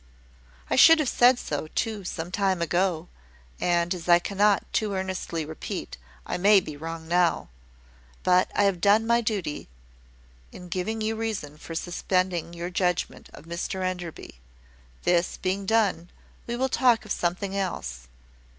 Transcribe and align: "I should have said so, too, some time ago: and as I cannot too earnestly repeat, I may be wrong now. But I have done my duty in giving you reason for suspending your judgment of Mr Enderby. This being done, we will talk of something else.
"I 0.67 0.75
should 0.75 0.97
have 0.97 1.07
said 1.09 1.37
so, 1.37 1.67
too, 1.75 2.03
some 2.03 2.31
time 2.31 2.59
ago: 2.59 3.07
and 3.59 3.93
as 3.93 4.09
I 4.09 4.17
cannot 4.17 4.65
too 4.73 4.95
earnestly 4.95 5.45
repeat, 5.45 5.95
I 6.25 6.37
may 6.37 6.59
be 6.59 6.75
wrong 6.75 7.07
now. 7.07 7.49
But 8.23 8.49
I 8.55 8.63
have 8.63 8.81
done 8.81 9.05
my 9.05 9.21
duty 9.21 9.67
in 10.51 10.69
giving 10.69 11.01
you 11.01 11.15
reason 11.15 11.55
for 11.55 11.75
suspending 11.75 12.51
your 12.53 12.71
judgment 12.71 13.29
of 13.35 13.45
Mr 13.45 13.83
Enderby. 13.83 14.39
This 15.03 15.37
being 15.37 15.67
done, 15.67 16.09
we 16.47 16.55
will 16.55 16.67
talk 16.67 17.05
of 17.05 17.11
something 17.11 17.55
else. 17.55 18.07